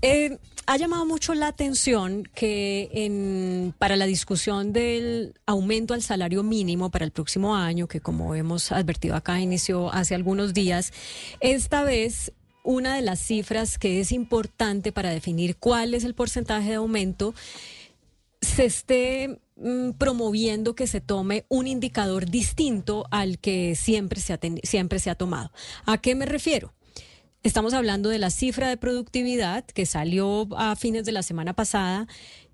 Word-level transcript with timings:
Eh, 0.00 0.38
ha 0.66 0.76
llamado 0.76 1.06
mucho 1.06 1.34
la 1.34 1.48
atención 1.48 2.24
que 2.34 2.88
en, 2.92 3.74
para 3.78 3.96
la 3.96 4.06
discusión 4.06 4.72
del 4.72 5.34
aumento 5.46 5.94
al 5.94 6.02
salario 6.02 6.42
mínimo 6.42 6.90
para 6.90 7.04
el 7.04 7.10
próximo 7.10 7.56
año, 7.56 7.88
que 7.88 8.00
como 8.00 8.34
hemos 8.34 8.70
advertido 8.70 9.16
acá 9.16 9.40
inició 9.40 9.92
hace 9.92 10.14
algunos 10.14 10.54
días, 10.54 10.92
esta 11.40 11.82
vez 11.82 12.32
una 12.62 12.96
de 12.96 13.02
las 13.02 13.18
cifras 13.18 13.78
que 13.78 13.98
es 13.98 14.12
importante 14.12 14.92
para 14.92 15.10
definir 15.10 15.56
cuál 15.56 15.94
es 15.94 16.04
el 16.04 16.14
porcentaje 16.14 16.68
de 16.68 16.74
aumento 16.74 17.34
se 18.40 18.66
esté 18.66 19.40
mm, 19.56 19.92
promoviendo 19.92 20.74
que 20.74 20.86
se 20.86 21.00
tome 21.00 21.44
un 21.48 21.66
indicador 21.66 22.26
distinto 22.26 23.06
al 23.10 23.38
que 23.38 23.74
siempre 23.74 24.20
se, 24.20 24.32
ha 24.34 24.40
siempre 24.62 24.98
se 24.98 25.10
ha 25.10 25.14
tomado. 25.14 25.50
¿A 25.86 25.98
qué 25.98 26.14
me 26.14 26.26
refiero? 26.26 26.72
Estamos 27.44 27.72
hablando 27.72 28.08
de 28.08 28.18
la 28.18 28.30
cifra 28.30 28.68
de 28.68 28.76
productividad 28.76 29.64
que 29.64 29.86
salió 29.86 30.48
a 30.56 30.74
fines 30.74 31.04
de 31.04 31.12
la 31.12 31.22
semana 31.22 31.54
pasada, 31.54 32.08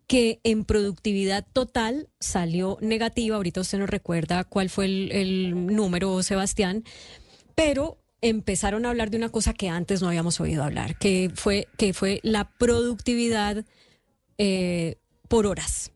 que 0.06 0.40
en 0.44 0.64
productividad 0.64 1.46
total 1.52 2.10
salió 2.20 2.76
negativa. 2.82 3.36
Ahorita 3.36 3.62
usted 3.62 3.78
nos 3.78 3.88
recuerda 3.88 4.44
cuál 4.44 4.68
fue 4.68 4.84
el, 4.84 5.74
número, 5.74 6.22
Sebastián, 6.22 6.84
pero 7.54 7.98
empezaron 8.20 8.84
a 8.84 8.90
hablar 8.90 9.10
de 9.10 9.16
una 9.16 9.30
cosa 9.30 9.54
que 9.54 9.70
antes 9.70 10.02
no 10.02 10.08
habíamos 10.08 10.38
oído 10.40 10.62
hablar, 10.62 10.98
que 10.98 11.30
fue, 11.34 11.66
que 11.78 11.94
fue 11.94 12.20
la 12.22 12.50
productividad 12.58 13.64
eh, 14.36 14.96
por 15.28 15.46
horas. 15.46 15.92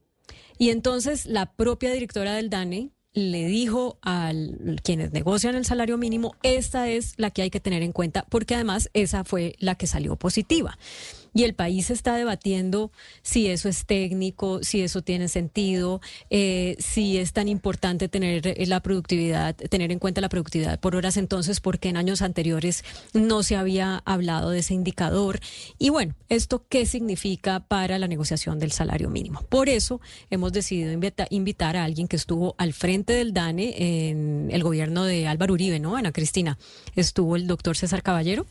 Y 0.57 0.71
entonces 0.71 1.27
la 1.27 1.53
propia 1.53 1.93
directora 1.93 2.35
del 2.35 2.49
DANE 2.49 2.91
le 3.19 3.47
dijo 3.47 3.99
a 4.03 4.33
quienes 4.83 5.13
negocian 5.13 5.55
el 5.55 5.65
salario 5.65 5.99
mínimo, 5.99 6.35
esta 6.43 6.89
es 6.89 7.15
la 7.17 7.31
que 7.31 7.43
hay 7.43 7.51
que 7.51 7.61
tener 7.61 7.83
en 7.83 7.93
cuenta, 7.93 8.25
porque 8.29 8.55
además 8.55 8.91
esa 8.95 9.25
fue 9.25 9.57
la 9.59 9.75
que 9.75 9.87
salió 9.87 10.17
positiva 10.17 10.79
y 11.39 11.45
el 11.45 11.55
país 11.55 11.89
está 11.91 12.17
debatiendo 12.17 12.91
si 13.23 13.47
eso 13.47 13.69
es 13.69 13.87
técnico, 13.87 14.59
si 14.65 14.83
eso 14.83 15.03
tiene 15.03 15.29
sentido, 15.29 16.01
eh, 16.31 16.75
si 16.81 17.17
es 17.19 17.33
tan 17.33 17.47
importante 17.47 18.09
tener 18.09 18.45
eh, 18.45 18.67
la 18.67 18.81
productividad, 18.81 19.55
tener 19.55 19.93
en 19.93 20.01
cuenta 20.01 20.21
la 20.21 20.31
productividad 20.31 20.81
por 20.81 20.97
horas 20.97 21.17
entonces, 21.17 21.61
porque 21.61 21.91
en 21.91 21.97
años 21.97 22.23
anteriores 22.23 22.83
no 23.15 23.45
se 23.45 23.55
había 23.55 24.03
hablado 24.05 24.51
de 24.51 24.59
ese 24.59 24.75
indicador. 24.75 25.39
Y 25.79 25.91
bueno, 25.91 26.17
¿esto 26.29 26.67
qué 26.69 26.87
significa 26.87 27.61
para 27.61 28.01
la 28.01 28.09
negociación 28.09 28.59
del 28.59 28.73
salario 28.73 29.09
mínimo? 29.09 29.43
Por 29.43 29.69
eso 29.69 30.01
hemos 30.31 30.53
decidido 30.53 30.91
invitar 31.31 31.77
a 31.77 31.85
alguien 31.85 32.09
que 32.09 32.17
estuvo 32.17 32.57
al 32.59 32.73
frente 32.73 33.13
del 33.13 33.33
DANE 33.33 33.77
en 34.11 34.49
el 34.51 34.65
gobierno 34.65 35.05
de 35.05 35.29
Álvaro 35.29 35.55
Uribe, 35.55 35.79
¿no? 35.79 35.95
Ana 35.95 36.11
Cristina, 36.11 36.59
estuvo 36.97 37.37
el 37.37 37.47
doctor 37.47 37.77
César 37.77 38.03
Caballero. 38.03 38.45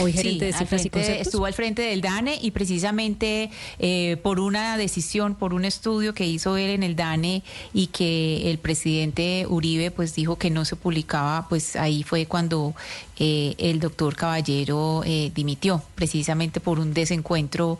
Hoy 0.00 0.12
gerente 0.12 0.46
de 0.46 0.52
cifras 0.52 0.84
y 0.84 0.90
conceptos. 0.90 1.28
Estuvo 1.28 1.46
al 1.46 1.54
frente 1.54 1.82
del 1.82 2.00
DANE 2.00 2.36
y 2.42 2.50
precisamente 2.50 3.50
eh, 3.78 4.16
por 4.22 4.40
una 4.40 4.76
decisión, 4.76 5.36
por 5.36 5.54
un 5.54 5.64
estudio 5.64 6.14
que 6.14 6.26
hizo 6.26 6.56
él 6.56 6.70
en 6.70 6.82
el 6.82 6.96
DANE 6.96 7.44
y 7.72 7.86
que 7.88 8.50
el 8.50 8.58
presidente 8.58 9.46
Uribe 9.48 9.92
pues 9.92 10.14
dijo 10.16 10.36
que 10.36 10.50
no 10.50 10.64
se 10.64 10.74
publicaba, 10.74 11.46
pues 11.48 11.76
ahí 11.76 12.02
fue 12.02 12.26
cuando 12.26 12.74
eh, 13.20 13.54
el 13.58 13.78
doctor 13.78 14.16
Caballero 14.16 15.02
eh, 15.06 15.30
dimitió, 15.32 15.80
precisamente 15.94 16.58
por 16.58 16.80
un 16.80 16.92
desencuentro 16.92 17.78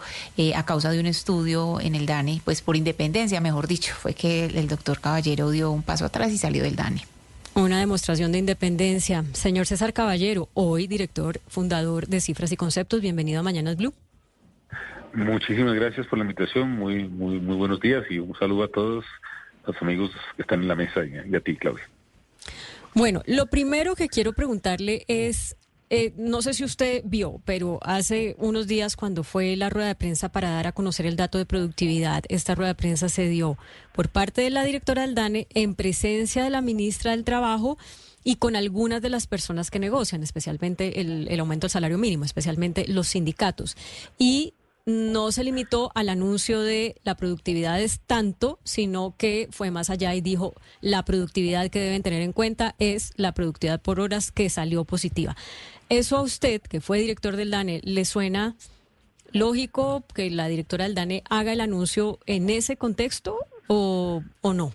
a 0.54 0.64
causa 0.64 0.90
de 0.90 1.00
un 1.00 1.06
estudio 1.06 1.80
en 1.80 1.96
el 1.96 2.06
DANE, 2.06 2.40
pues 2.44 2.62
por 2.62 2.76
independencia, 2.76 3.40
mejor 3.40 3.66
dicho, 3.66 3.92
fue 4.00 4.14
que 4.14 4.44
el 4.44 4.68
doctor 4.68 5.00
Caballero 5.00 5.50
dio 5.50 5.72
un 5.72 5.82
paso 5.82 6.04
atrás 6.04 6.30
y 6.30 6.38
salió 6.38 6.62
del 6.62 6.76
DANE. 6.76 7.13
Una 7.56 7.78
demostración 7.78 8.32
de 8.32 8.38
independencia. 8.38 9.24
Señor 9.32 9.66
César 9.66 9.92
Caballero, 9.92 10.48
hoy 10.54 10.88
director, 10.88 11.40
fundador 11.46 12.08
de 12.08 12.20
Cifras 12.20 12.50
y 12.50 12.56
Conceptos, 12.56 13.00
bienvenido 13.00 13.38
a 13.38 13.42
Mañanas 13.44 13.76
Blue. 13.76 13.94
Muchísimas 15.12 15.74
gracias 15.74 16.04
por 16.08 16.18
la 16.18 16.24
invitación, 16.24 16.72
muy, 16.72 17.08
muy, 17.08 17.38
muy 17.38 17.56
buenos 17.56 17.78
días 17.78 18.04
y 18.10 18.18
un 18.18 18.36
saludo 18.36 18.64
a 18.64 18.68
todos 18.68 19.04
los 19.64 19.80
amigos 19.80 20.10
que 20.34 20.42
están 20.42 20.62
en 20.62 20.68
la 20.68 20.74
mesa 20.74 21.02
y 21.04 21.32
a 21.32 21.40
ti, 21.40 21.54
Claudia. 21.54 21.88
Bueno, 22.92 23.22
lo 23.26 23.46
primero 23.46 23.94
que 23.94 24.08
quiero 24.08 24.32
preguntarle 24.32 25.04
es 25.06 25.56
eh, 25.96 26.12
no 26.16 26.42
sé 26.42 26.54
si 26.54 26.64
usted 26.64 27.02
vio, 27.04 27.40
pero 27.44 27.78
hace 27.82 28.34
unos 28.40 28.66
días 28.66 28.96
cuando 28.96 29.22
fue 29.22 29.54
la 29.54 29.70
rueda 29.70 29.86
de 29.86 29.94
prensa 29.94 30.28
para 30.28 30.50
dar 30.50 30.66
a 30.66 30.72
conocer 30.72 31.06
el 31.06 31.14
dato 31.14 31.38
de 31.38 31.46
productividad, 31.46 32.24
esta 32.28 32.56
rueda 32.56 32.70
de 32.70 32.74
prensa 32.74 33.08
se 33.08 33.28
dio 33.28 33.56
por 33.92 34.08
parte 34.08 34.42
de 34.42 34.50
la 34.50 34.64
directora 34.64 35.02
del 35.02 35.14
DANE 35.14 35.46
en 35.50 35.76
presencia 35.76 36.42
de 36.42 36.50
la 36.50 36.62
ministra 36.62 37.12
del 37.12 37.22
Trabajo 37.22 37.78
y 38.24 38.36
con 38.36 38.56
algunas 38.56 39.02
de 39.02 39.10
las 39.10 39.28
personas 39.28 39.70
que 39.70 39.78
negocian, 39.78 40.24
especialmente 40.24 41.00
el, 41.00 41.28
el 41.28 41.38
aumento 41.38 41.66
del 41.66 41.70
salario 41.70 41.96
mínimo, 41.96 42.24
especialmente 42.24 42.88
los 42.88 43.06
sindicatos. 43.06 43.76
Y 44.18 44.54
no 44.86 45.32
se 45.32 45.44
limitó 45.44 45.90
al 45.94 46.10
anuncio 46.10 46.60
de 46.60 46.96
la 47.04 47.14
productividad 47.16 47.80
es 47.80 48.00
tanto, 48.00 48.58
sino 48.64 49.14
que 49.16 49.48
fue 49.50 49.70
más 49.70 49.88
allá 49.88 50.14
y 50.14 50.20
dijo 50.20 50.54
la 50.80 51.04
productividad 51.04 51.70
que 51.70 51.80
deben 51.80 52.02
tener 52.02 52.20
en 52.20 52.32
cuenta 52.32 52.74
es 52.78 53.12
la 53.16 53.32
productividad 53.32 53.80
por 53.80 54.00
horas 54.00 54.30
que 54.30 54.50
salió 54.50 54.84
positiva. 54.84 55.36
¿Eso 55.98 56.16
a 56.16 56.22
usted, 56.22 56.60
que 56.60 56.80
fue 56.80 56.98
director 56.98 57.36
del 57.36 57.52
DANE, 57.52 57.80
le 57.84 58.04
suena 58.04 58.56
lógico 59.32 60.02
que 60.12 60.28
la 60.28 60.48
directora 60.48 60.86
del 60.86 60.96
DANE 60.96 61.22
haga 61.30 61.52
el 61.52 61.60
anuncio 61.60 62.18
en 62.26 62.50
ese 62.50 62.76
contexto 62.76 63.38
o, 63.68 64.20
no? 64.42 64.72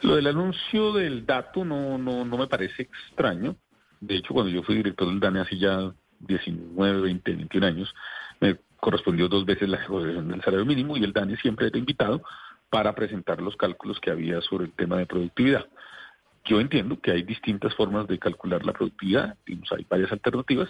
Lo 0.00 0.16
del 0.16 0.28
anuncio 0.28 0.94
del 0.94 1.26
dato 1.26 1.62
no, 1.66 1.98
no, 1.98 2.24
no 2.24 2.38
me 2.38 2.46
parece 2.46 2.84
extraño. 2.84 3.54
De 4.00 4.16
hecho, 4.16 4.32
cuando 4.32 4.50
yo 4.50 4.62
fui 4.62 4.76
director 4.76 5.06
del 5.08 5.20
DANE 5.20 5.40
hace 5.40 5.58
ya 5.58 5.92
19, 6.20 7.02
20, 7.02 7.30
21 7.30 7.66
años, 7.66 7.94
me 8.40 8.56
correspondió 8.78 9.28
dos 9.28 9.44
veces 9.44 9.68
la 9.68 9.78
negociación 9.80 10.28
del 10.28 10.42
salario 10.42 10.64
mínimo 10.64 10.96
y 10.96 11.04
el 11.04 11.12
DANE 11.12 11.36
siempre 11.36 11.66
era 11.66 11.78
invitado 11.78 12.22
para 12.70 12.94
presentar 12.94 13.42
los 13.42 13.56
cálculos 13.56 14.00
que 14.00 14.10
había 14.10 14.40
sobre 14.40 14.64
el 14.64 14.72
tema 14.72 14.96
de 14.96 15.04
productividad. 15.04 15.66
Yo 16.44 16.60
entiendo 16.60 17.00
que 17.00 17.12
hay 17.12 17.22
distintas 17.22 17.74
formas 17.74 18.06
de 18.08 18.18
calcular 18.18 18.64
la 18.64 18.72
productividad, 18.72 19.36
hay 19.46 19.86
varias 19.88 20.10
alternativas, 20.12 20.68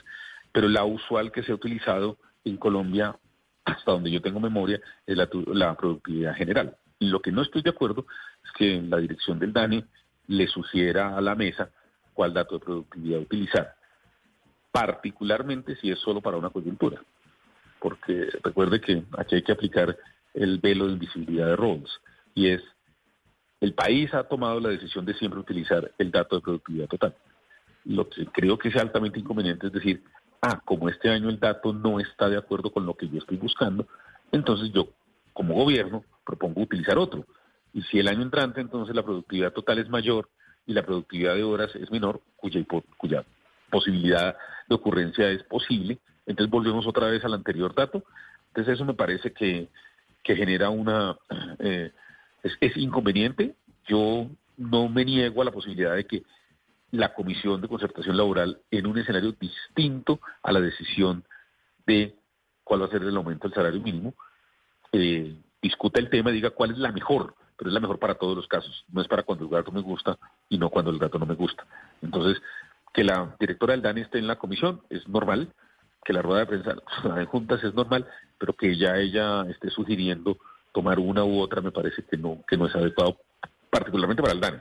pero 0.53 0.69
la 0.69 0.85
usual 0.85 1.31
que 1.33 1.43
se 1.43 1.53
ha 1.53 1.55
utilizado 1.55 2.19
en 2.45 2.57
Colombia, 2.57 3.17
hasta 3.65 3.93
donde 3.93 4.11
yo 4.11 4.21
tengo 4.21 4.41
memoria, 4.41 4.81
es 5.07 5.17
la, 5.17 5.75
productividad 5.77 6.35
general. 6.35 6.77
Y 6.99 7.09
lo 7.09 7.21
que 7.21 7.33
no 7.33 7.43
estoy 7.43 7.63
de 7.63 7.71
acuerdo 7.71 8.07
es 8.45 8.51
que 8.53 8.83
la 8.83 8.99
dirección 8.99 9.39
del 9.39 9.53
DANE 9.53 9.85
le 10.27 10.47
sugiera 10.49 11.17
a 11.17 11.21
la 11.21 11.35
mesa 11.35 11.71
cuál 12.15 12.35
dato 12.35 12.59
de 12.59 12.65
productividad 12.65 13.21
utilizar, 13.21 13.75
particularmente 14.73 15.77
si 15.77 15.91
es 15.91 15.99
solo 16.01 16.21
para 16.21 16.37
una 16.37 16.51
coyuntura, 16.51 17.01
porque 17.79 18.29
recuerde 18.43 18.81
que 18.81 19.05
aquí 19.17 19.37
hay 19.37 19.43
que 19.43 19.53
aplicar 19.53 19.97
el 20.35 20.59
velo 20.59 20.87
de 20.87 20.93
invisibilidad 20.93 21.47
de 21.47 21.57
Rawls, 21.57 21.91
y 22.35 22.49
es 22.49 22.63
el 23.61 23.75
país 23.75 24.13
ha 24.15 24.25
tomado 24.25 24.59
la 24.59 24.71
decisión 24.71 25.05
de 25.05 25.15
siempre 25.15 25.41
utilizar 25.41 25.91
el 25.99 26.11
dato 26.11 26.37
de 26.37 26.43
productividad 26.43 26.89
total. 26.89 27.15
Lo 27.85 28.09
que 28.09 28.27
creo 28.27 28.59
que 28.59 28.69
es 28.69 28.77
altamente 28.77 29.21
inconveniente 29.21 29.67
es 29.67 29.73
decir, 29.73 30.03
ah, 30.41 30.61
como 30.65 30.89
este 30.89 31.11
año 31.11 31.29
el 31.29 31.39
dato 31.39 31.73
no 31.73 32.01
está 32.01 32.29
de 32.29 32.39
acuerdo 32.39 32.73
con 32.73 32.87
lo 32.87 32.95
que 32.95 33.09
yo 33.09 33.19
estoy 33.19 33.37
buscando, 33.37 33.87
entonces 34.33 34.73
yo, 34.73 34.89
como 35.33 35.55
gobierno, 35.55 36.05
propongo 36.25 36.63
utilizar 36.63 36.99
otro. 36.99 37.27
Y 37.73 37.83
si 37.83 37.99
el 37.99 38.09
año 38.09 38.23
entrante 38.23 38.61
entonces 38.61 38.95
la 38.95 39.03
productividad 39.03 39.53
total 39.53 39.79
es 39.79 39.89
mayor 39.89 40.29
y 40.67 40.73
la 40.73 40.85
productividad 40.85 41.35
de 41.35 41.45
horas 41.45 41.75
es 41.77 41.91
menor, 41.91 42.21
cuya, 42.37 42.65
cuya 42.97 43.25
posibilidad 43.71 44.37
de 44.69 44.75
ocurrencia 44.75 45.31
es 45.31 45.43
posible, 45.45 45.99
entonces 46.27 46.51
volvemos 46.51 46.87
otra 46.87 47.09
vez 47.09 47.25
al 47.25 47.35
anterior 47.35 47.75
dato. 47.75 48.05
Entonces 48.49 48.75
eso 48.75 48.85
me 48.85 48.95
parece 48.95 49.33
que, 49.33 49.69
que 50.23 50.37
genera 50.37 50.71
una... 50.71 51.17
Eh, 51.59 51.93
es, 52.43 52.77
inconveniente. 52.77 53.55
Yo 53.87 54.27
no 54.57 54.89
me 54.89 55.05
niego 55.05 55.43
a 55.43 55.45
la 55.45 55.53
posibilidad 55.53 55.95
de 55.95 56.07
que 56.07 56.23
la 56.93 57.15
Comisión 57.15 57.61
de 57.61 57.69
Concertación 57.69 58.17
Laboral, 58.17 58.61
en 58.71 58.87
un 58.87 58.99
escenario 58.99 59.33
distinto 59.33 60.21
a 60.43 60.53
la 60.53 60.61
decisión 60.61 61.25
de 61.87 62.15
cuál 62.65 62.83
va 62.83 62.87
a 62.87 62.91
ser 62.91 63.03
el 63.03 63.17
aumento 63.17 63.49
del 63.49 63.55
salario 63.55 63.81
mínimo, 63.81 64.15
eh, 64.93 65.37
discuta 65.63 66.01
el 66.01 66.11
tema 66.11 66.31
y 66.31 66.35
diga 66.35 66.51
cuál 66.51 66.73
es 66.73 66.79
la 66.79 66.93
mejor, 66.93 67.35
pero 67.57 67.71
es 67.71 67.75
la 67.75 67.81
mejor 67.81 67.99
para 67.99 68.17
todos 68.17 68.37
los 68.37 68.49
casos. 68.49 68.85
No 68.89 69.01
es 69.01 69.09
para 69.09 69.23
cuando 69.23 69.45
el 69.45 69.51
gato 69.51 69.71
me 69.71 69.81
gusta 69.81 70.19
y 70.49 70.59
no 70.59 70.71
cuando 70.71 70.91
el 70.91 70.99
gato 70.99 71.19
no 71.19 71.27
me 71.27 71.35
gusta. 71.35 71.67
Entonces, 72.03 72.43
que 72.93 73.05
la 73.05 73.37
directora 73.39 73.73
del 73.73 73.83
DANI 73.83 74.01
esté 74.03 74.19
en 74.19 74.27
la 74.27 74.37
comisión 74.37 74.83
es 74.91 75.07
normal, 75.09 75.53
que 76.05 76.13
la 76.13 76.23
rueda 76.23 76.41
de 76.41 76.47
prensa 76.47 76.77
en 77.17 77.27
juntas 77.27 77.63
es 77.63 77.75
normal, 77.75 78.07
pero 78.39 78.55
que 78.55 78.77
ya 78.77 78.97
ella 78.97 79.43
esté 79.49 79.71
sugiriendo 79.71 80.39
tomar 80.73 80.99
una 80.99 81.25
u 81.25 81.41
otra 81.41 81.61
me 81.61 81.73
parece 81.73 82.05
que 82.05 82.17
no, 82.17 82.43
que 82.49 82.57
no 82.57 82.67
es 82.67 82.75
adecuado, 82.75 83.19
particularmente 83.71 84.23
para 84.23 84.35
el 84.35 84.41
DANE. 84.41 84.61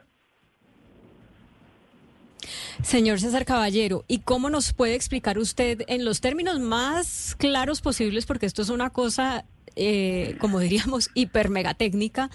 Señor 2.84 3.20
César 3.20 3.46
Caballero, 3.46 4.06
¿y 4.08 4.20
cómo 4.20 4.50
nos 4.50 4.74
puede 4.74 4.96
explicar 4.96 5.38
usted 5.38 5.82
en 5.88 6.06
los 6.06 6.22
términos 6.22 6.60
más 6.60 7.36
claros 7.38 7.82
posibles, 7.82 8.26
porque 8.26 8.46
esto 8.46 8.62
es 8.62 8.70
una 8.70 8.90
cosa, 8.90 9.46
eh, 9.76 10.38
como 10.40 10.60
diríamos, 10.60 11.10
hiper 11.14 11.50
mega 11.50 11.74
técnica, 11.74 12.30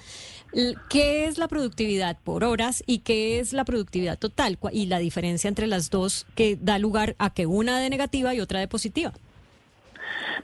qué 0.89 1.25
es 1.25 1.39
la 1.39 1.49
productividad 1.49 2.19
por 2.23 2.45
horas 2.45 2.85
y 2.87 2.99
qué 2.99 3.41
es 3.41 3.53
la 3.53 3.65
productividad 3.65 4.19
total 4.19 4.59
y 4.73 4.87
la 4.87 4.99
diferencia 4.99 5.49
entre 5.49 5.67
las 5.67 5.91
dos 5.91 6.27
que 6.35 6.57
da 6.61 6.79
lugar 6.79 7.17
a 7.19 7.33
que 7.33 7.47
una 7.47 7.81
de 7.81 7.91
negativa 7.91 8.35
y 8.35 8.41
otra 8.41 8.61
de 8.61 8.69
positiva? 8.69 9.13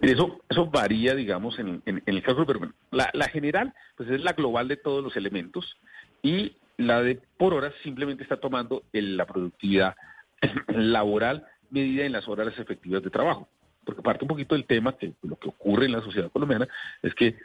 Eso, 0.01 0.41
eso 0.49 0.67
varía, 0.67 1.15
digamos, 1.15 1.59
en, 1.59 1.83
el 1.85 2.23
caso, 2.23 2.45
pero 2.47 2.73
la, 2.91 3.11
la 3.13 3.29
general, 3.29 3.75
pues 3.97 4.11
es 4.11 4.23
la 4.23 4.33
global 4.33 4.69
de 4.69 4.77
todos 4.77 5.03
los 5.03 5.17
elementos 5.17 5.77
y 6.23 6.57
la 6.77 7.03
de 7.03 7.21
por 7.37 7.55
horas 7.55 7.75
simplemente 7.83 8.23
está 8.23 8.39
tomando 8.39 8.85
la 8.93 9.27
productividad 9.27 9.95
laboral 10.69 11.47
medida 11.71 12.05
en 12.05 12.13
las 12.13 12.27
horas 12.29 12.59
efectivas 12.59 13.03
de 13.03 13.11
trabajo. 13.11 13.49
Porque 13.85 14.03
parte 14.03 14.25
un 14.25 14.29
poquito 14.29 14.55
del 14.55 14.67
tema 14.67 14.97
que 14.97 15.13
lo 15.23 15.37
que 15.37 15.49
ocurre 15.49 15.87
en 15.87 15.93
la 15.93 16.03
sociedad 16.03 16.31
colombiana 16.31 16.69
es 17.03 17.15
que 17.15 17.37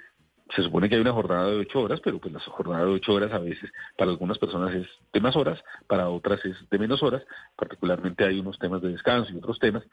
se 0.53 0.61
supone 0.61 0.87
que 0.87 0.95
hay 0.95 1.01
una 1.01 1.13
jornada 1.13 1.49
de 1.49 1.57
ocho 1.57 1.81
horas, 1.81 1.99
pero 2.03 2.19
pues 2.19 2.33
la 2.33 2.39
jornada 2.39 2.85
de 2.85 2.91
ocho 2.91 3.13
horas 3.13 3.31
a 3.33 3.39
veces 3.39 3.71
para 3.97 4.11
algunas 4.11 4.37
personas 4.37 4.73
es 4.75 4.87
de 5.11 5.19
más 5.19 5.35
horas, 5.35 5.59
para 5.87 6.09
otras 6.09 6.43
es 6.45 6.55
de 6.69 6.79
menos 6.79 7.01
horas, 7.01 7.23
particularmente 7.55 8.23
hay 8.23 8.39
unos 8.39 8.59
temas 8.59 8.81
de 8.81 8.89
descanso 8.89 9.31
y 9.33 9.37
otros 9.37 9.57
temas, 9.59 9.83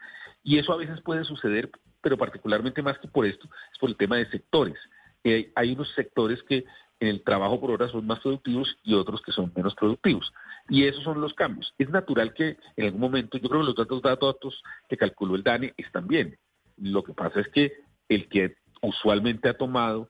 y 0.43 0.59
eso 0.59 0.73
a 0.73 0.77
veces 0.77 1.01
puede 1.01 1.23
suceder, 1.23 1.71
pero 2.01 2.17
particularmente 2.17 2.81
más 2.81 2.99
que 2.99 3.07
por 3.07 3.25
esto, 3.25 3.47
es 3.71 3.79
por 3.79 3.89
el 3.89 3.97
tema 3.97 4.17
de 4.17 4.29
sectores. 4.29 4.77
hay, 5.23 5.51
hay 5.55 5.73
unos 5.73 5.89
sectores 5.95 6.43
que 6.43 6.65
en 6.99 7.09
el 7.09 7.23
trabajo 7.23 7.59
por 7.59 7.71
hora 7.71 7.89
son 7.89 8.05
más 8.05 8.19
productivos 8.21 8.77
y 8.83 8.93
otros 8.93 9.21
que 9.21 9.33
son 9.33 9.51
menos 9.55 9.75
productivos. 9.75 10.31
Y 10.69 10.85
esos 10.85 11.03
son 11.03 11.19
los 11.19 11.33
cambios. 11.33 11.73
Es 11.77 11.89
natural 11.89 12.33
que 12.33 12.57
en 12.77 12.85
algún 12.85 13.01
momento, 13.01 13.37
yo 13.37 13.49
creo 13.49 13.61
que 13.61 13.67
los 13.67 13.75
datos, 13.75 14.01
datos 14.01 14.63
que 14.87 14.95
calculó 14.95 15.35
el 15.35 15.43
DANE 15.43 15.73
están 15.75 16.07
bien. 16.07 16.37
Lo 16.77 17.03
que 17.03 17.13
pasa 17.13 17.41
es 17.41 17.49
que 17.49 17.73
el 18.07 18.29
que 18.29 18.55
usualmente 18.81 19.49
ha 19.49 19.57
tomado 19.57 20.09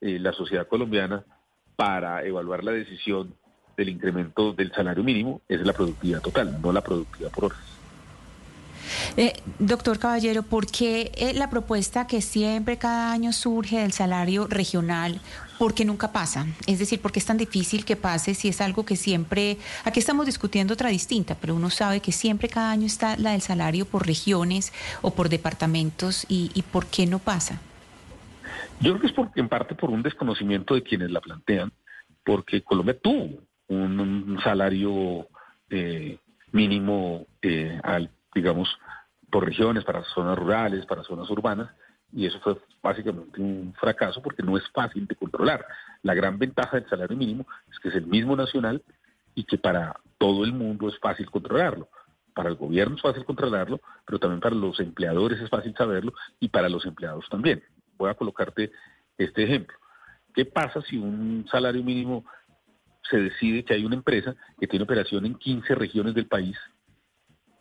eh, 0.00 0.18
la 0.18 0.32
sociedad 0.32 0.66
colombiana 0.66 1.24
para 1.76 2.24
evaluar 2.24 2.62
la 2.62 2.72
decisión 2.72 3.34
del 3.76 3.88
incremento 3.88 4.52
del 4.52 4.72
salario 4.72 5.02
mínimo 5.02 5.40
es 5.48 5.60
la 5.60 5.72
productividad 5.72 6.20
total, 6.20 6.60
no 6.60 6.72
la 6.72 6.80
productividad 6.80 7.30
por 7.30 7.46
horas. 7.46 7.58
Eh, 9.16 9.32
doctor 9.58 9.98
Caballero, 9.98 10.42
¿por 10.42 10.66
qué 10.66 11.10
eh, 11.16 11.32
la 11.34 11.50
propuesta 11.50 12.06
que 12.06 12.20
siempre 12.20 12.76
cada 12.76 13.12
año 13.12 13.32
surge 13.32 13.78
del 13.78 13.92
salario 13.92 14.46
regional, 14.46 15.20
por 15.58 15.74
qué 15.74 15.84
nunca 15.84 16.12
pasa? 16.12 16.46
Es 16.66 16.78
decir, 16.78 17.00
¿por 17.00 17.12
qué 17.12 17.18
es 17.18 17.24
tan 17.24 17.38
difícil 17.38 17.84
que 17.84 17.96
pase 17.96 18.34
si 18.34 18.48
es 18.48 18.60
algo 18.60 18.84
que 18.84 18.96
siempre, 18.96 19.56
aquí 19.84 20.00
estamos 20.00 20.26
discutiendo 20.26 20.74
otra 20.74 20.90
distinta, 20.90 21.36
pero 21.40 21.54
uno 21.54 21.70
sabe 21.70 22.00
que 22.00 22.12
siempre 22.12 22.48
cada 22.48 22.70
año 22.70 22.86
está 22.86 23.16
la 23.16 23.32
del 23.32 23.40
salario 23.40 23.86
por 23.86 24.06
regiones 24.06 24.72
o 25.02 25.12
por 25.12 25.28
departamentos 25.28 26.26
y, 26.28 26.50
y 26.54 26.62
por 26.62 26.86
qué 26.86 27.06
no 27.06 27.18
pasa? 27.18 27.60
Yo 28.80 28.90
creo 28.90 29.00
que 29.00 29.06
es 29.06 29.12
porque, 29.12 29.40
en 29.40 29.48
parte 29.48 29.74
por 29.74 29.90
un 29.90 30.02
desconocimiento 30.02 30.74
de 30.74 30.82
quienes 30.82 31.10
la 31.10 31.20
plantean, 31.20 31.72
porque 32.24 32.62
Colombia 32.62 32.98
tuvo 32.98 33.40
un, 33.68 34.38
salario 34.42 35.28
eh, 35.70 36.18
mínimo 36.52 37.26
eh, 37.42 37.80
al, 37.82 38.10
digamos, 38.34 38.68
por 39.30 39.44
regiones, 39.44 39.84
para 39.84 40.02
zonas 40.04 40.38
rurales, 40.38 40.86
para 40.86 41.02
zonas 41.02 41.28
urbanas, 41.30 41.70
y 42.12 42.26
eso 42.26 42.38
fue 42.40 42.56
básicamente 42.82 43.40
un 43.40 43.74
fracaso 43.80 44.22
porque 44.22 44.42
no 44.42 44.56
es 44.56 44.68
fácil 44.70 45.06
de 45.06 45.16
controlar. 45.16 45.66
La 46.02 46.14
gran 46.14 46.38
ventaja 46.38 46.76
del 46.78 46.88
salario 46.88 47.16
mínimo 47.16 47.46
es 47.70 47.78
que 47.80 47.88
es 47.88 47.94
el 47.94 48.06
mismo 48.06 48.36
nacional 48.36 48.82
y 49.34 49.44
que 49.44 49.58
para 49.58 49.96
todo 50.18 50.44
el 50.44 50.52
mundo 50.52 50.88
es 50.88 50.98
fácil 50.98 51.30
controlarlo. 51.30 51.88
Para 52.34 52.50
el 52.50 52.56
gobierno 52.56 52.96
es 52.96 53.02
fácil 53.02 53.24
controlarlo, 53.24 53.80
pero 54.04 54.18
también 54.18 54.40
para 54.40 54.54
los 54.54 54.78
empleadores 54.78 55.40
es 55.40 55.50
fácil 55.50 55.74
saberlo 55.76 56.12
y 56.38 56.48
para 56.48 56.68
los 56.68 56.84
empleados 56.86 57.28
también 57.28 57.62
voy 57.96 58.10
a 58.10 58.14
colocarte 58.14 58.70
este 59.18 59.44
ejemplo. 59.44 59.76
¿Qué 60.34 60.44
pasa 60.44 60.82
si 60.82 60.96
un 60.96 61.46
salario 61.50 61.82
mínimo 61.82 62.24
se 63.08 63.18
decide 63.18 63.64
que 63.64 63.74
hay 63.74 63.84
una 63.84 63.96
empresa 63.96 64.34
que 64.58 64.66
tiene 64.66 64.84
operación 64.84 65.26
en 65.26 65.34
15 65.34 65.74
regiones 65.74 66.14
del 66.14 66.26
país 66.26 66.56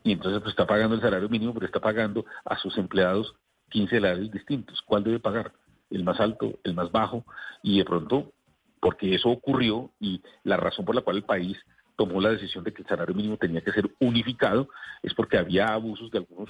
y 0.04 0.12
entonces 0.12 0.42
pues, 0.42 0.52
está 0.52 0.66
pagando 0.66 0.96
el 0.96 1.02
salario 1.02 1.30
mínimo, 1.30 1.54
pero 1.54 1.66
está 1.66 1.80
pagando 1.80 2.26
a 2.46 2.58
sus 2.58 2.78
empleados 2.78 3.36
15 3.70 3.96
salarios 3.96 4.32
distintos? 4.32 4.82
¿Cuál 4.82 5.04
debe 5.04 5.20
pagar? 5.20 5.54
¿El 5.90 6.04
más 6.04 6.20
alto, 6.20 6.60
el 6.64 6.74
más 6.74 6.92
bajo? 6.92 7.26
Y 7.62 7.78
de 7.78 7.86
pronto, 7.86 8.34
porque 8.82 9.16
eso 9.16 9.30
ocurrió 9.30 9.92
y 10.00 10.22
la 10.44 10.58
razón 10.58 10.86
por 10.86 10.96
la 10.96 11.02
cual 11.02 11.18
el 11.18 11.24
país 11.24 11.58
tomó 11.96 12.20
la 12.20 12.32
decisión 12.32 12.64
de 12.64 12.74
que 12.74 12.82
el 12.82 12.88
salario 12.88 13.16
mínimo 13.16 13.38
tenía 13.38 13.62
que 13.62 13.72
ser 13.72 13.90
unificado 14.00 14.68
es 15.02 15.14
porque 15.14 15.38
había 15.38 15.68
abusos 15.68 16.10
de 16.12 16.20
algunos 16.20 16.50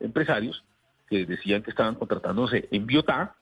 empresarios 0.00 0.64
que 1.08 1.26
decían 1.26 1.62
que 1.62 1.70
estaban 1.70 1.94
contratándose 1.94 2.68
en 2.70 2.86
Biotá, 2.86 3.36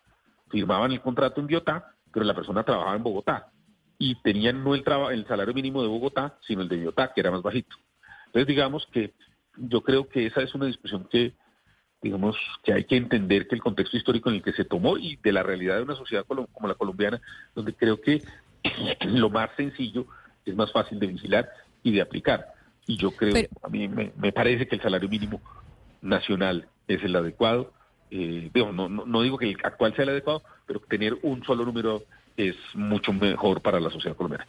firmaban 0.50 0.92
el 0.92 1.00
contrato 1.00 1.40
en 1.40 1.46
Biotá, 1.46 1.94
pero 2.12 2.24
la 2.24 2.34
persona 2.34 2.62
trabajaba 2.62 2.96
en 2.96 3.02
Bogotá 3.02 3.50
y 3.98 4.16
tenían 4.16 4.62
no 4.64 4.74
el, 4.74 4.84
el 5.12 5.26
salario 5.26 5.54
mínimo 5.54 5.82
de 5.82 5.88
Bogotá, 5.88 6.36
sino 6.46 6.62
el 6.62 6.68
de 6.68 6.76
Biotá, 6.76 7.12
que 7.12 7.20
era 7.20 7.30
más 7.30 7.42
bajito. 7.42 7.76
Entonces, 8.26 8.46
digamos 8.46 8.86
que 8.92 9.14
yo 9.56 9.82
creo 9.82 10.08
que 10.08 10.26
esa 10.26 10.42
es 10.42 10.54
una 10.54 10.66
discusión 10.66 11.06
que, 11.10 11.34
digamos, 12.02 12.36
que 12.64 12.72
hay 12.72 12.84
que 12.84 12.96
entender 12.96 13.46
que 13.46 13.54
el 13.54 13.62
contexto 13.62 13.96
histórico 13.96 14.28
en 14.28 14.36
el 14.36 14.42
que 14.42 14.52
se 14.52 14.64
tomó 14.64 14.98
y 14.98 15.16
de 15.16 15.32
la 15.32 15.42
realidad 15.42 15.76
de 15.76 15.82
una 15.82 15.94
sociedad 15.94 16.24
como 16.26 16.68
la 16.68 16.74
colombiana, 16.74 17.20
donde 17.54 17.74
creo 17.74 18.00
que 18.00 18.22
lo 19.06 19.30
más 19.30 19.50
sencillo 19.56 20.06
es 20.44 20.56
más 20.56 20.72
fácil 20.72 20.98
de 20.98 21.06
vigilar 21.06 21.48
y 21.82 21.92
de 21.92 22.02
aplicar. 22.02 22.54
Y 22.86 22.96
yo 22.96 23.12
creo, 23.12 23.48
a 23.62 23.68
mí 23.68 23.86
me 23.86 24.32
parece 24.32 24.66
que 24.66 24.74
el 24.74 24.82
salario 24.82 25.08
mínimo 25.08 25.40
nacional 26.02 26.68
es 26.88 27.02
el 27.02 27.16
adecuado. 27.16 27.72
Eh, 28.10 28.50
no, 28.54 28.88
no, 28.88 29.22
digo 29.22 29.38
que 29.38 29.50
el 29.50 29.56
actual 29.62 29.94
sea 29.94 30.02
el 30.02 30.10
adecuado, 30.10 30.42
pero 30.66 30.80
tener 30.80 31.16
un 31.22 31.42
solo 31.44 31.64
número 31.64 32.02
es 32.36 32.56
mucho 32.74 33.12
mejor 33.12 33.62
para 33.62 33.80
la 33.80 33.90
sociedad 33.90 34.16
colombiana. 34.16 34.46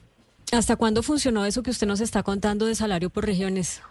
¿Hasta 0.51 0.75
cuándo 0.75 1.01
funcionó 1.01 1.45
eso 1.45 1.63
que 1.63 1.71
usted 1.71 1.87
nos 1.87 2.01
está 2.01 2.23
contando 2.23 2.65
de 2.65 2.75
salario 2.75 3.09
por 3.09 3.25
regiones? 3.25 3.81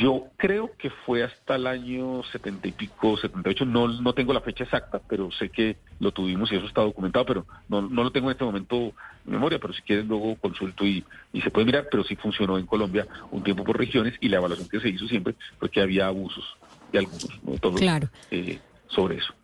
Yo 0.00 0.28
creo 0.38 0.70
que 0.78 0.88
fue 0.88 1.22
hasta 1.22 1.56
el 1.56 1.66
año 1.66 2.22
70 2.32 2.68
y 2.68 2.72
pico, 2.72 3.16
78, 3.18 3.66
no, 3.66 3.88
no 3.88 4.14
tengo 4.14 4.32
la 4.32 4.40
fecha 4.40 4.64
exacta, 4.64 5.00
pero 5.06 5.30
sé 5.32 5.50
que 5.50 5.76
lo 6.00 6.12
tuvimos 6.12 6.50
y 6.50 6.56
eso 6.56 6.66
está 6.66 6.80
documentado, 6.80 7.26
pero 7.26 7.46
no, 7.68 7.82
no 7.82 8.04
lo 8.04 8.10
tengo 8.10 8.28
en 8.28 8.32
este 8.32 8.44
momento 8.44 8.76
en 8.76 9.32
memoria, 9.32 9.58
pero 9.58 9.74
si 9.74 9.82
quieres 9.82 10.06
luego 10.06 10.34
consulto 10.36 10.86
y, 10.86 11.04
y 11.32 11.42
se 11.42 11.50
puede 11.50 11.66
mirar, 11.66 11.88
pero 11.90 12.04
sí 12.04 12.16
funcionó 12.16 12.56
en 12.56 12.64
Colombia 12.64 13.06
un 13.30 13.42
tiempo 13.42 13.64
por 13.64 13.76
regiones 13.76 14.14
y 14.20 14.28
la 14.28 14.38
evaluación 14.38 14.68
que 14.68 14.80
se 14.80 14.88
hizo 14.88 15.06
siempre 15.08 15.34
fue 15.58 15.70
que 15.70 15.82
había 15.82 16.06
abusos 16.06 16.44
de 16.90 16.98
algunos, 16.98 17.42
no 17.42 17.58
todos, 17.58 17.80
claro. 17.80 18.08
Eh, 18.30 18.60
sobre 18.88 19.16
eso. 19.16 19.34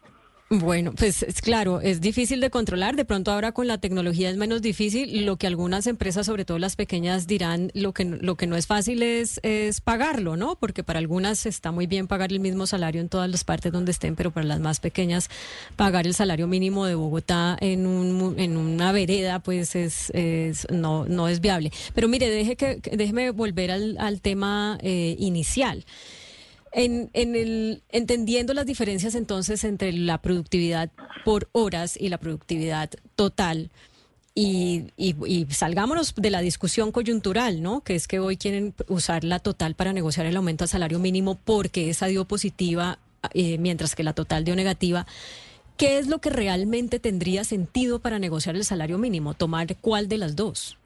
Bueno, 0.55 0.93
pues 0.93 1.23
es 1.23 1.41
claro, 1.41 1.81
es 1.81 2.03
difícil 2.03 2.43
de 2.43 2.51
controlar. 2.51 2.95
De 2.95 3.07
pronto 3.07 3.33
ahora 3.33 3.53
con 3.53 3.67
la 3.67 3.79
tecnología 3.79 4.29
es 4.29 4.37
menos 4.37 4.61
difícil. 4.61 5.25
Lo 5.25 5.39
que 5.39 5.47
algunas 5.47 5.87
empresas, 5.87 6.27
sobre 6.27 6.45
todo 6.45 6.59
las 6.59 6.77
pequeñas, 6.77 7.27
dirán 7.27 7.71
lo 7.73 7.95
que 7.95 8.05
lo 8.05 8.35
que 8.35 8.47
no 8.47 8.55
es 8.57 8.67
fácil 8.67 9.03
es, 9.03 9.41
es 9.45 9.81
pagarlo, 9.81 10.37
¿no? 10.37 10.57
Porque 10.57 10.85
para 10.85 10.99
algunas 10.99 11.47
está 11.47 11.73
muy 11.73 11.87
bien 11.87 12.07
pagar 12.07 12.33
el 12.33 12.41
mismo 12.41 12.67
salario 12.67 13.01
en 13.01 13.09
todas 13.09 13.31
las 13.31 13.45
partes 13.45 13.73
donde 13.73 13.93
estén, 13.93 14.15
pero 14.15 14.31
para 14.31 14.45
las 14.45 14.61
más 14.61 14.79
pequeñas 14.79 15.31
pagar 15.77 16.07
el 16.07 16.13
salario 16.13 16.47
mínimo 16.47 16.85
de 16.85 16.97
Bogotá 16.97 17.57
en 17.59 17.87
un 17.87 18.39
en 18.39 18.59
una 18.59 18.93
vereda, 18.93 19.39
pues 19.39 19.75
es, 19.75 20.11
es 20.11 20.67
no 20.71 21.07
no 21.07 21.29
es 21.29 21.41
viable. 21.41 21.73
Pero 21.95 22.09
mire, 22.09 22.29
deje 22.29 22.57
que 22.57 22.79
déjeme 22.95 23.31
volver 23.31 23.71
al, 23.71 23.97
al 23.99 24.21
tema 24.21 24.77
eh, 24.83 25.17
inicial. 25.19 25.87
En, 26.73 27.11
en 27.13 27.37
el, 27.37 27.83
entendiendo 27.91 28.55
las 28.55 28.65
diferencias 28.65 29.15
entonces 29.15 29.63
entre 29.65 29.93
la 29.93 30.19
productividad 30.23 30.91
por 31.25 31.49
horas 31.53 31.99
y 32.01 32.09
la 32.09 32.19
productividad 32.19 32.91
total, 33.15 33.71
y, 34.35 34.87
y, 34.97 35.47
salgámonos 35.51 36.15
de 36.15 36.31
la 36.31 36.41
discusión 36.41 36.91
coyuntural, 36.91 37.63
¿no? 37.63 37.83
Que 37.83 37.95
es 37.95 38.09
que 38.09 38.19
hoy 38.19 38.39
quieren 38.39 38.75
usar 38.89 39.25
la 39.25 39.41
total 39.41 39.75
para 39.75 39.93
negociar 39.93 40.25
el 40.25 40.37
aumento 40.37 40.65
al 40.65 40.69
salario 40.69 40.99
mínimo 40.99 41.39
porque 41.45 41.91
esa 41.91 42.07
dio 42.07 42.25
positiva, 42.25 42.99
eh, 43.35 43.59
mientras 43.59 43.95
que 43.95 44.03
la 44.03 44.15
total 44.15 44.45
dio 44.45 44.57
negativa. 44.57 45.07
¿Qué 45.77 45.99
es 45.99 46.07
lo 46.07 46.21
que 46.21 46.31
realmente 46.31 46.99
tendría 46.99 47.45
sentido 47.45 47.99
para 47.99 48.19
negociar 48.19 48.57
el 48.57 48.65
salario 48.65 48.97
mínimo? 48.97 49.35
¿Tomar 49.35 49.77
cuál 49.77 50.09
de 50.09 50.19
las 50.19 50.35
dos? 50.35 50.79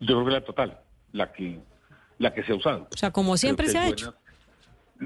Yo 0.00 0.14
creo 0.14 0.24
que 0.24 0.30
la 0.30 0.44
total, 0.44 0.80
la 1.12 1.32
que, 1.32 1.60
la 2.18 2.32
que 2.32 2.42
se 2.44 2.52
ha 2.52 2.54
usado. 2.54 2.88
O 2.92 2.96
sea, 2.96 3.10
como 3.10 3.36
siempre 3.36 3.68
se 3.68 3.76
ha 3.76 3.88
hecho 3.88 4.14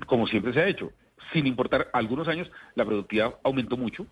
como 0.06 0.26
siempre 0.26 0.52
se 0.52 0.60
ha 0.60 0.68
hecho. 0.68 0.92
Sin 1.32 1.46
importar, 1.46 1.88
algunos 1.92 2.28
años 2.28 2.50
la 2.74 2.84
productividad 2.84 3.34
aumentó 3.42 3.76
mucho, 3.76 4.06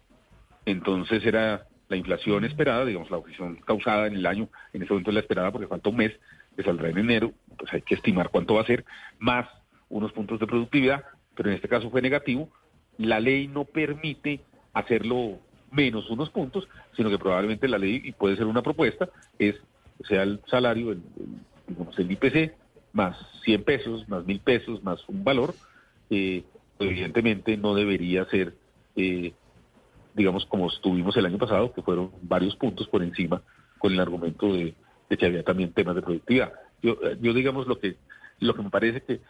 entonces 0.67 1.25
era 1.25 1.67
la 1.89 1.97
inflación 1.97 2.45
esperada, 2.45 2.85
digamos, 2.85 3.11
la 3.11 3.19
inflación 3.19 3.57
causada 3.67 4.07
en 4.07 4.15
el 4.15 4.27
año, 4.27 4.49
en 4.73 4.83
ese 4.83 4.93
momento 4.93 5.11
es 5.11 5.15
la 5.15 5.21
esperada 5.21 5.53
porque 5.53 5.67
falta 5.67 5.91
un 5.91 5.97
mes, 5.97 6.13
que 6.57 6.63
saldrá 6.63 6.89
en 6.89 6.99
enero, 6.99 7.33
pues 7.59 7.73
hay 7.73 7.83
que 7.83 7.95
estimar 7.95 8.31
cuánto 8.31 8.55
va 8.55 8.63
a 8.63 8.67
ser, 8.67 8.85
más 9.19 9.49
unos 9.89 10.13
puntos 10.13 10.41
de 10.41 10.47
productividad, 10.47 11.05
pero 11.35 11.51
en 11.51 11.57
este 11.57 11.69
caso 11.69 11.91
fue 11.91 12.01
negativo. 12.01 12.49
La 12.97 13.21
ley 13.21 13.49
no 13.49 13.65
permite 13.65 14.41
hacerlo 14.73 15.39
menos 15.71 16.09
unos 16.11 16.31
puntos, 16.31 16.69
sino 16.97 17.11
que 17.11 17.19
probablemente 17.19 17.69
la 17.69 17.79
ley, 17.79 18.01
y 18.05 18.13
puede 18.13 18.37
ser 18.37 18.47
una 18.47 18.63
propuesta, 18.63 19.09
es 19.39 19.57
sea 20.09 20.23
el 20.23 20.41
salario, 20.47 20.93
el, 20.93 21.03
digamos, 21.67 21.99
el 21.99 22.11
IPC, 22.11 22.55
más 22.93 23.17
100 23.45 23.65
pesos, 23.65 24.09
más 24.09 24.25
1000 24.25 24.41
pesos, 24.41 24.83
más 24.83 25.07
un 25.09 25.25
valor, 25.25 25.55
eh, 26.11 26.45
evidentemente 26.79 27.57
no 27.57 27.75
debería 27.75 28.25
ser, 28.27 28.55
eh, 28.97 29.33
digamos, 30.15 30.47
como 30.47 30.69
estuvimos 30.69 31.17
el 31.17 31.27
año 31.27 31.39
pasado, 31.39 31.73
que 31.73 31.83
fueron 31.83 32.11
varios 32.23 32.57
puntos 32.57 32.89
por 32.89 33.03
encima 33.03 33.43
con 33.79 33.93
el 33.93 34.01
argumento 34.01 34.53
de, 34.53 34.75
que 35.17 35.27
había 35.27 35.45
también 35.45 35.73
temas 35.73 35.95
de 35.95 36.03
productividad. 36.03 36.53
Yo, 36.83 36.93
eh, 37.03 37.17
yo 37.21 37.33
digamos, 37.33 37.67
lo 37.67 37.79
que, 37.79 37.97
lo 38.41 38.55
que 38.55 38.63
me 38.63 38.71
parece 38.71 39.03
que, 39.03 39.21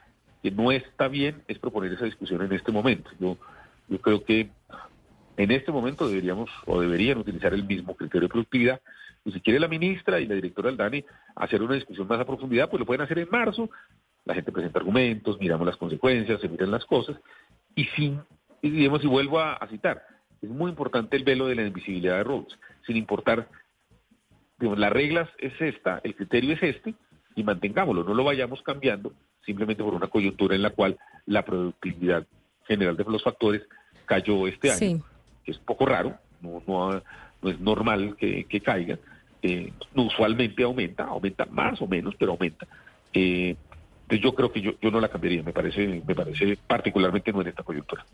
no 0.51 0.71
está 0.73 1.09
bien 1.09 1.43
es 1.49 1.59
proponer 1.59 1.93
esa 1.95 2.05
discusión 2.05 2.43
en 2.43 2.53
este 2.53 2.71
momento. 2.71 3.11
Yo 3.19 3.39
Yo 3.89 3.99
creo 3.99 4.25
que 4.25 4.51
en 5.37 5.51
este 5.51 5.73
momento 5.73 6.07
deberíamos 6.07 6.51
o 6.67 6.81
deberían 6.81 7.19
utilizar 7.19 7.55
el 7.55 7.65
mismo 7.65 7.97
criterio 7.97 8.29
de 8.29 8.33
productividad. 8.33 8.81
Y 9.25 9.33
si 9.33 9.41
quiere 9.41 9.59
la 9.59 9.69
ministra 9.69 10.21
y 10.21 10.27
la 10.27 10.35
directora 10.35 10.69
del 10.69 10.77
DANE 10.77 11.05
hacer 11.35 11.63
una 11.63 11.75
discusión 11.75 12.07
más 12.07 12.21
a 12.21 12.27
profundidad, 12.27 12.69
pues 12.69 12.79
lo 12.79 12.87
pueden 12.87 13.01
hacer 13.01 13.19
en 13.19 13.29
marzo. 13.31 13.71
La 14.25 14.35
gente 14.35 14.53
presenta 14.53 14.79
argumentos, 14.79 15.39
miramos 15.39 15.67
las 15.67 15.77
consecuencias, 15.77 16.41
se 16.41 16.49
miran 16.49 16.71
las 16.71 16.85
cosas. 16.85 17.17
Y 17.75 17.85
sin, 17.97 18.21
y 18.63 18.71
digamos, 18.71 19.05
y 19.05 19.07
vuelvo 19.07 19.41
a, 19.41 19.59
citar, 19.69 20.05
es 20.41 20.49
muy 20.49 20.71
importante 20.71 21.17
el 21.17 21.25
velo 21.25 21.47
de 21.47 21.57
la 21.57 21.67
invisibilidad 21.67 22.17
de 22.17 22.25
Rhodes, 22.25 22.59
sin 22.87 22.97
importar, 22.97 23.49
digamos, 24.59 24.79
las 24.79 24.93
reglas 24.93 25.29
es 25.39 25.53
esta, 25.61 26.01
el 26.05 26.15
criterio 26.15 26.55
es 26.55 26.63
este, 26.63 26.95
y 27.37 27.43
mantengámoslo, 27.43 28.05
no 28.05 28.15
lo 28.15 28.25
vayamos 28.25 28.63
cambiando 28.63 29.13
simplemente 29.45 29.83
por 29.83 29.95
una 29.95 30.07
coyuntura 30.07 30.55
en 30.55 30.63
la 30.63 30.71
cual 30.71 30.97
la 31.27 31.45
productividad 31.45 32.27
general 32.67 32.97
de 32.97 33.05
los 33.05 33.23
factores 33.23 33.63
cayó 34.07 34.47
este 34.47 34.71
año, 34.71 35.03
que 35.45 35.51
es 35.51 35.59
poco 35.59 35.87
raro, 35.87 36.17
no, 36.41 36.63
no, 36.67 37.03
es 37.51 37.61
normal 37.61 38.17
que, 38.17 38.61
caiga, 38.61 38.99
eh, 39.43 39.73
usualmente 39.95 40.63
aumenta, 40.63 41.05
aumenta 41.05 41.45
más 41.47 41.81
o 41.83 41.87
menos, 41.87 42.15
pero 42.19 42.33
aumenta. 42.33 42.67
Eh, 43.13 43.57
yo 44.09 44.35
creo 44.35 44.53
que 44.53 44.61
yo, 44.61 44.73
yo 44.81 44.91
no 44.91 45.01
la 45.01 45.09
cambiaría, 45.09 45.43
me 45.43 45.53
parece, 45.53 46.03
me 46.07 46.15
parece 46.15 46.59
particularmente 46.67 47.33
no 47.33 47.41
en 47.41 47.49
esta 47.49 47.63
coyuntura. 47.63 48.05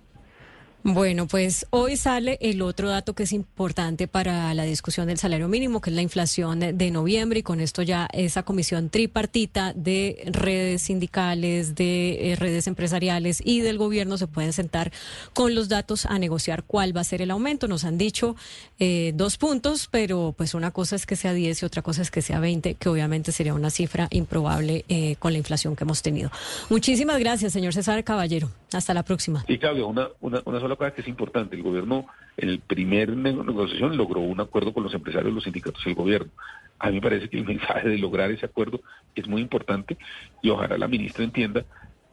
Bueno, 0.83 1.29
pues 1.29 1.67
hoy 1.69 1.99
sale 1.99 2.39
el 2.41 2.63
otro 2.63 2.89
dato 2.89 3.15
que 3.15 3.25
es 3.25 3.33
importante 3.33 4.09
para 4.09 4.55
la 4.55 4.63
discusión 4.63 5.09
del 5.09 5.19
salario 5.19 5.47
mínimo, 5.47 5.83
que 5.83 5.91
es 5.91 5.97
la 5.97 6.01
inflación 6.01 6.59
de 6.59 6.91
noviembre, 6.91 7.41
y 7.41 7.43
con 7.43 7.61
esto 7.61 7.83
ya 7.83 8.09
esa 8.15 8.45
comisión 8.45 8.89
tripartita 8.89 9.75
de 9.75 10.23
redes 10.33 10.81
sindicales, 10.81 11.75
de 11.75 12.33
eh, 12.33 12.37
redes 12.37 12.67
empresariales 12.67 13.43
y 13.45 13.61
del 13.61 13.77
gobierno 13.77 14.17
se 14.17 14.27
pueden 14.27 14.55
sentar 14.55 14.91
con 15.35 15.55
los 15.55 15.69
datos 15.69 16.07
a 16.07 16.19
negociar 16.19 16.65
cuál 16.65 16.97
va 16.97 17.03
a 17.03 17.05
ser 17.05 17.21
el 17.21 17.31
aumento. 17.31 17.69
Nos 17.69 17.85
han 17.85 17.99
dicho 17.99 18.35
eh, 18.79 19.13
dos 19.15 19.37
puntos, 19.37 19.87
pero 19.91 20.35
pues 20.35 20.55
una 20.55 20.71
cosa 20.71 20.97
es 20.97 21.05
que 21.05 21.15
sea 21.15 21.35
10 21.35 21.63
y 21.63 21.67
otra 21.67 21.83
cosa 21.83 22.01
es 22.01 22.11
que 22.11 22.23
sea 22.23 22.41
20, 22.41 22.77
que 22.77 22.89
obviamente 22.89 23.33
sería 23.33 23.53
una 23.53 23.69
cifra 23.69 24.09
improbable 24.11 24.87
eh, 24.89 25.17
con 25.19 25.33
la 25.33 25.39
inflación 25.39 25.77
que 25.77 25.85
hemos 25.85 26.01
tenido. 26.01 26.31
Muchísimas 26.71 27.19
gracias, 27.19 27.53
señor 27.53 27.75
César 27.75 28.03
Caballero. 28.03 28.51
Hasta 28.73 28.95
la 28.95 29.03
próxima. 29.03 29.45
Y 29.49 29.59
Claudia, 29.59 29.85
una, 29.85 30.09
una, 30.21 30.61
sola 30.61 30.77
cosa 30.77 30.93
que 30.93 31.01
es 31.01 31.09
importante. 31.09 31.57
El 31.57 31.63
gobierno 31.63 32.07
en 32.37 32.49
el 32.49 32.61
primer 32.61 33.17
negociación 33.17 33.97
logró 33.97 34.21
un 34.21 34.41
acuerdo 34.41 34.73
con 34.73 34.85
los 34.85 34.95
empresarios, 34.95 35.33
los 35.33 35.45
sindicatos 35.45 35.83
y 35.87 35.91
el 35.91 35.95
gobierno. 35.95 36.31
A 36.79 36.89
mí 36.89 36.95
me 36.95 37.03
parece 37.03 37.29
que 37.29 37.39
el 37.39 37.45
mensaje 37.47 37.89
de 37.89 37.99
lograr 37.99 38.31
ese 38.31 38.47
acuerdo 38.47 38.81
es 39.15 39.27
muy 39.27 39.43
importante 39.43 39.97
y 40.43 40.51
ojalá 40.51 40.79
la 40.79 40.89
ministra 40.89 41.25
entienda 41.25 41.65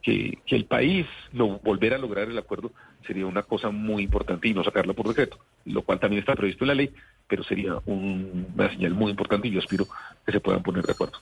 que, 0.01 0.39
que 0.45 0.55
el 0.55 0.65
país 0.65 1.05
lo, 1.33 1.59
volver 1.59 1.93
a 1.93 1.97
lograr 1.97 2.29
el 2.29 2.37
acuerdo 2.37 2.71
sería 3.05 3.25
una 3.25 3.43
cosa 3.43 3.69
muy 3.69 4.03
importante 4.03 4.47
y 4.47 4.53
no 4.53 4.63
sacarlo 4.63 4.93
por 4.93 5.07
decreto, 5.07 5.37
lo 5.65 5.81
cual 5.81 5.99
también 5.99 6.19
está 6.19 6.35
previsto 6.35 6.65
en 6.65 6.67
la 6.67 6.75
ley, 6.75 6.93
pero 7.27 7.43
sería 7.43 7.75
una 7.85 8.69
señal 8.69 8.93
muy 8.93 9.11
importante 9.11 9.47
y 9.47 9.51
yo 9.51 9.59
aspiro 9.59 9.87
que 10.25 10.31
se 10.31 10.39
puedan 10.39 10.63
poner 10.63 10.85
de 10.85 10.91
acuerdo. 10.91 11.19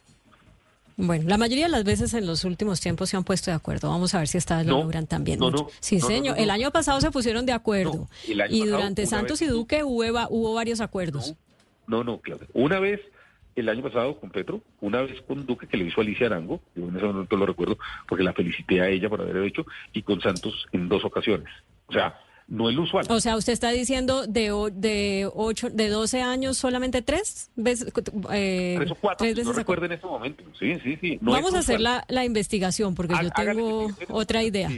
Bueno, 0.98 1.28
la 1.28 1.38
mayoría 1.38 1.66
de 1.66 1.72
las 1.72 1.84
veces 1.84 2.14
en 2.14 2.26
los 2.26 2.46
últimos 2.46 2.80
tiempos 2.80 3.10
se 3.10 3.18
han 3.18 3.24
puesto 3.24 3.52
de 3.52 3.56
acuerdo. 3.56 3.90
Vamos 3.90 4.16
a 4.16 4.20
ver 4.20 4.28
si 4.28 4.38
esta 4.38 4.58
vez 4.58 4.68
lo 4.68 4.80
logran 4.80 5.08
también. 5.08 5.40
sí, 5.80 6.00
señor. 6.00 6.40
el 6.40 6.50
año 6.50 6.72
pasado 6.72 7.02
se 7.02 7.12
pusieron 7.12 7.46
de 7.46 7.52
acuerdo. 7.52 8.08
y 8.50 8.66
durante 8.66 9.06
Santos 9.06 9.42
y 9.42 9.48
Duque 9.48 9.84
hubo, 9.84 10.04
hubo 10.30 10.54
varios 10.54 10.82
acuerdos. 10.82 11.36
No, 11.88 12.04
no, 12.04 12.20
claro. 12.20 12.46
Una 12.54 12.80
vez 12.80 13.02
el 13.56 13.70
año 13.70 13.84
pasado 13.84 14.20
con 14.20 14.30
Petro, 14.32 14.62
una 14.82 15.02
vez 15.02 15.22
con 15.22 15.46
Duque 15.46 15.68
que 15.68 15.78
le 15.78 15.86
hizo 15.86 16.02
Alicia 16.02 16.28
Arango, 16.28 16.62
yo 16.76 16.88
en 16.88 16.96
ese 16.96 17.06
momento 17.06 17.38
lo 17.38 17.46
recuerdo 17.46 17.78
porque 18.08 18.24
la 18.24 18.34
felicité 18.34 18.82
a 18.82 18.90
ella 18.90 19.10
por 19.10 19.22
haber 19.22 19.38
hecho, 19.38 19.66
y 19.94 20.02
con 20.02 20.22
Santos 20.22 20.68
en 20.72 20.90
dos 20.90 21.06
ocasiones. 21.06 21.48
O 21.88 21.94
sea, 21.94 22.20
no 22.48 22.70
es 22.70 22.76
lo 22.76 22.84
usual. 22.84 23.06
O 23.10 23.20
sea, 23.20 23.38
usted 23.38 23.54
está 23.54 23.72
diciendo 23.72 24.28
de, 24.28 24.52
de, 24.74 25.30
ocho, 25.34 25.70
de 25.70 25.90
12 25.90 26.22
años 26.22 26.58
solamente 26.58 27.02
tres 27.02 27.50
veces. 27.56 27.92
Eh, 28.32 28.76
tres 28.78 28.92
o 28.92 28.96
cuatro, 28.96 29.28
no 29.44 29.54
recuerdo 29.54 29.86
en 29.86 29.94
este 29.94 30.06
momento. 30.06 30.44
Sí, 30.60 30.76
sí, 30.84 30.98
sí. 31.02 31.18
Vamos 31.22 31.56
a 31.56 31.60
hacer 31.60 31.82
la, 31.82 32.06
la, 32.08 32.24
investigación 32.24 32.94
porque 32.94 33.16
yo 33.22 33.30
tengo 33.32 33.88
otra 34.10 34.44
idea. 34.44 34.70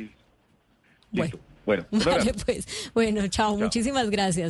Bueno, 1.11 1.37
bueno, 1.65 1.85
pues. 2.45 2.91
Bueno, 2.93 3.27
chao, 3.27 3.57
muchísimas 3.57 4.09
gracias. 4.09 4.45